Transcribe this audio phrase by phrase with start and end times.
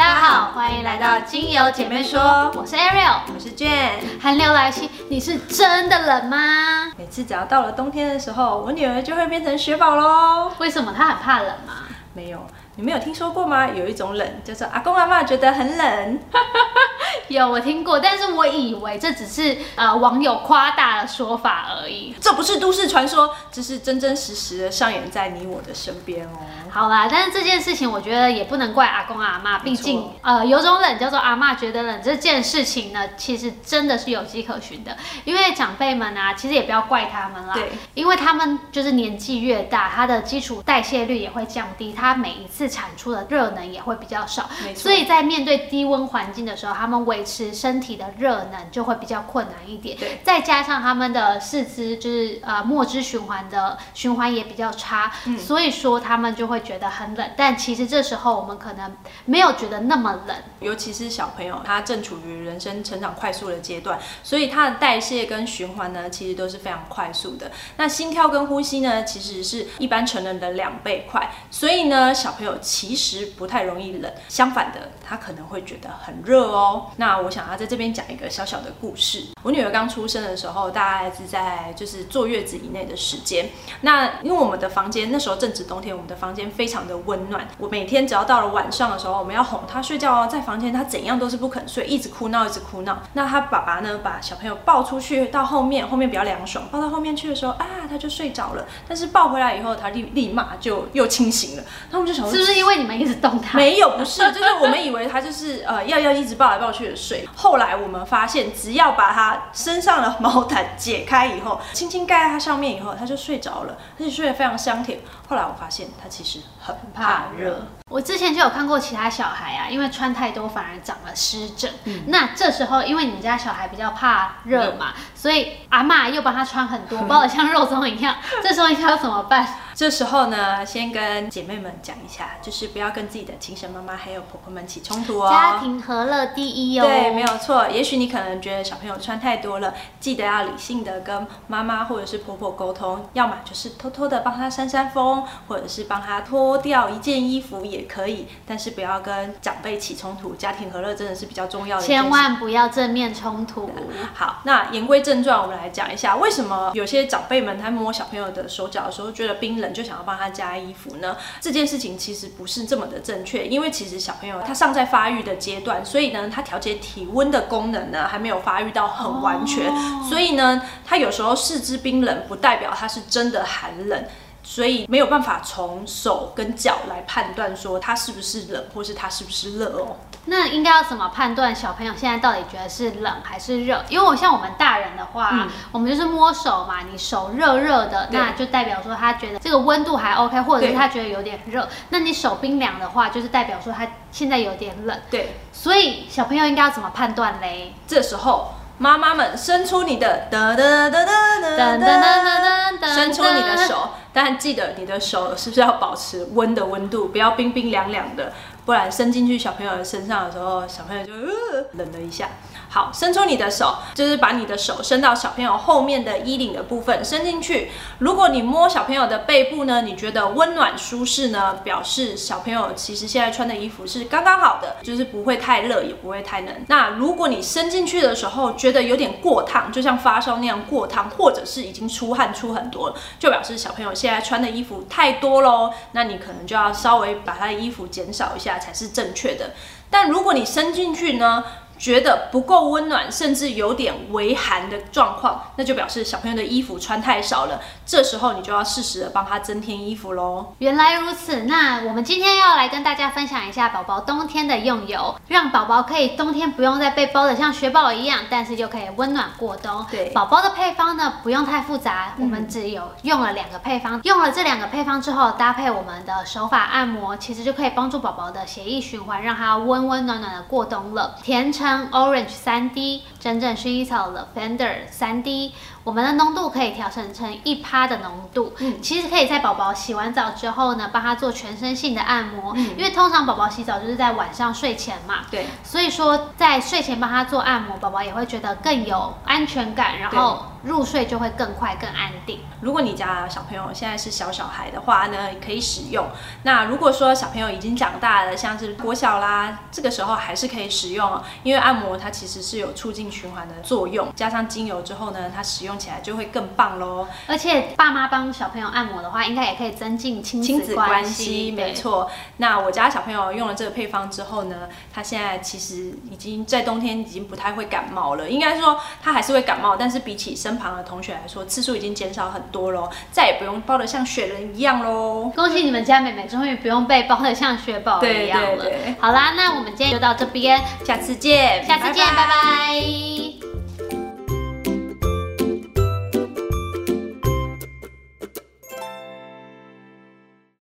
[0.00, 4.00] 大家好，欢迎来到精油姐妹说，我是 Ariel，我是卷。
[4.18, 6.90] 寒流来袭，你是真的冷吗？
[6.96, 10.50] 每次只要到了冬天的时候，我女儿就会变成雪宝喽。
[10.56, 11.84] 为什么她很怕冷吗？
[12.14, 13.68] 没有，你没有听说过吗？
[13.68, 16.20] 有一种冷，叫做阿公阿妈觉得很冷。
[17.28, 22.14] 有我听过，但是我以为这只是呃网友夸大的说法而已。
[22.18, 26.40] 这不是都市传说，这是真真实实的上演在你我的身边哦。
[26.70, 34.96] 好啦，但是这件事情我觉得也不能怪阿公阿妈，毕竟呃有种冷叫做阿妈觉得冷这件事情呢，其实真的是有迹可循的。
[35.24, 44.82] 因为长辈们啊，其实也不要怪他们啦，对，因为他们就是年纪越大，他的基础代谢率也会降低，他每一次产出的热能也会比较少，没错。
[44.82, 49.96] 所以在面对低温环境的时候，他们维持身体的热能就会比较困难一点。
[49.98, 55.38] 对，再加上他们的四肢就是呃末肢循环的循环也比较差，嗯。
[55.38, 57.30] 所以说他们就会觉得很冷。
[57.36, 67.50] 但其实这时候我们可能没有觉得那么冷，尤其是小朋友，他正处于人生成长快速的阶段，所以他的代谢跟循环呢，其实都是非常快速的。
[67.76, 74.12] 那心跳跟呼吸呢，其实是一般成人的两倍快，所以呢，小朋友其实不太容易冷。
[74.28, 76.90] 相反的，他可能会觉得很热哦。
[76.96, 79.24] 那我想要在这边讲一个小小的故事。
[79.42, 83.50] 我女儿刚出生的时候，大概是在就是坐月子以内的时间。
[83.82, 87.46] 那因为我们的房间那时候正值冬天，我们的房间非常的温暖。
[87.58, 92.98] 我每天只要到了晚上的时候，我们要哄他睡觉哦，在房间他怎样都是不肯睡，一直哭闹，一直哭闹。
[93.12, 98.64] 那他爸爸呢，把小朋友抱出去到后面，后面比较凉爽，抱到后面去的时候啊，他就睡着了。
[98.88, 101.62] 但是抱回来以后，他立立马就又清醒了。
[101.90, 103.56] 那我们就想说，是不是因为你们一直动他？
[103.56, 107.28] 没有，不是，就是我们以为他就是呃要要一直抱来抱去的睡。
[107.34, 114.98] 后来我们发现，只要把他身上的毛毯解开以后，轻轻盖在他上面以后，他就睡着了，而且睡得非常香甜。
[115.28, 117.66] 后来我发现他其实很怕热。
[117.88, 121.70] 我之前就有看过其他小孩啊，因为穿太多反而长了湿疹。
[122.06, 128.16] 那这时候因为你们家小孩比较怕热嘛，所以阿妈又帮他穿很多， 包的像肉粽一样。
[128.42, 129.46] 这时候应该要怎么办？
[129.80, 135.30] 这时候呢，先跟姐妹们讲一下，就是不要跟自己的亲生妈妈还有婆婆们起冲突哦。
[135.30, 136.84] 家庭和乐第一哦。
[136.86, 137.66] 对，没有错。
[137.66, 150.34] 也许你可能觉得小朋友穿太多了，记得要理性的跟妈妈或者是婆婆沟通，要么就是偷偷的帮她扇扇风，或者是帮她脱掉一件衣服也可以，但是不要跟长辈起冲突。
[150.34, 151.82] 家庭和乐真的是比较重要的。
[151.82, 153.70] 千万不要正面冲突。
[154.12, 161.16] 好，那言归正传，我们来讲一下为什么有些长辈们他摸小朋友的手脚的时候觉得冰冷，就想要帮他加衣服呢？
[161.40, 169.70] 这件事情其实不是这么的正确，因为其实小朋友他尚在发育的阶段，所以呢，他调节体温的功能呢还没有发育到很完全，
[170.08, 174.04] 所以呢，他有时候四肢冰冷不代表他是真的寒冷。
[174.50, 179.94] 所以没有办法从手跟脚来判断说他是不是冷，或是他是不是热哦。
[180.24, 183.84] 那应该要怎么判断小朋友现在到底觉得是冷还是热？
[183.88, 191.68] 因为我像我们大人的话，嗯我们就是摸手嘛，你手热热的，那就代表说他觉得这个温度还 OK，或者是他觉得有点热。
[191.90, 195.00] 那你手冰凉的话，就是代表说他现在有点冷。
[195.08, 197.72] 对，所以小朋友应该要怎么判断嘞？
[197.86, 208.32] 这时候妈妈们伸出你的哒哒哒哒哒噔噔噔噔噔噔，伸出你的手，但记得你的手是不是要保持温的温度，不要冰冰凉凉的，
[208.64, 212.28] 不然伸进去小朋友的身上的时候，小朋友就、呃、冷了一下。
[212.68, 217.68] 好，伸出你的手，就是把你的手伸到小朋友后面的衣领的部分伸进去。
[217.98, 226.54] 如果你摸小朋友的背部呢，你觉得温暖舒适呢，表示小朋友其实现在穿的衣服是刚刚好的，就是不会太热，也不会太冷。
[226.68, 235.72] 那如果你伸进去的时候觉得有点过烫，就像发烧那样过烫，或者是已经出汗出很多了，就表示小朋友现在穿的衣服太多喽。
[235.90, 239.54] 那你可能就要稍微把他的衣服减少一下才是正确的。
[239.90, 241.44] 但如果你伸进去呢，
[241.80, 247.58] 觉得不够温暖，甚至有点微寒的状况，那就表示小朋友的衣服穿太少了。
[247.86, 250.52] 这时候你就要适时的帮他增添衣服喽。
[250.58, 259.86] 原来如此，那我们今天要来跟大家分享一下宝宝冬天的用油，让宝宝可以冬天不用再被包的像雪宝一样，但是又可以温暖过冬。
[259.90, 271.16] 对宝宝的配方呢不用太复杂，嗯我们只有用了两个配方，用了这两个配方之后，搭配我们的手法按摩，其实就可以帮助宝宝的血液循环，让它温温暖暖的过冬了。
[271.22, 275.52] 甜橙 Orange 三滴，整整薰衣草 Lavender 三滴。
[275.82, 292.40] 我们的浓度可以调整成一趴的浓度，嗯其实可以在宝宝洗完澡之后呢，帮他做全身性的按摩，嗯因为通常宝宝洗澡就是在晚上睡前嘛，对，所以说在睡前帮他做按摩，宝宝也会觉得更有安全感，然后入睡就会更快、更安定。
[292.60, 296.06] 如果你家小朋友现在是小小孩的话呢，可以使用。
[296.42, 307.08] 那如果说小朋友已经长大了，像是国小啦，这个时候还是可以使用，因为按摩它其实是有促进循环的作用，加上精油之后呢，它使用起来就会更棒喽。
[307.26, 311.50] 而且爸妈帮小朋友按摩的话，应该也可以增进亲亲子关子关系。
[311.50, 311.74] 没。
[311.80, 312.10] 错。
[312.36, 318.28] 那我家小朋友用了这个配方之后呢，他现在其实已经在冬天已经不太会感冒了。
[318.28, 325.30] 应该说他还是会感冒，但是比起身旁的同学来说，次数已经减少很多喽，再也不用包的像雪人一样喽。
[325.36, 328.64] 恭喜你们家妹妹终于不用被包的像雪宝一样了。
[328.64, 333.39] 对对对好啦，那我们今天就到这边，下次见，下次见，拜拜